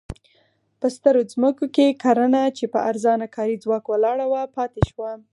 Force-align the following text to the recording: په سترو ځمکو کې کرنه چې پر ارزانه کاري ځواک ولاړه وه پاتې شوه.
په 0.79 0.87
سترو 0.95 1.21
ځمکو 1.33 1.65
کې 1.75 1.97
کرنه 2.03 2.43
چې 2.57 2.65
پر 2.71 2.79
ارزانه 2.89 3.27
کاري 3.35 3.55
ځواک 3.63 3.83
ولاړه 3.89 4.25
وه 4.31 4.41
پاتې 4.55 4.81
شوه. 4.89 5.11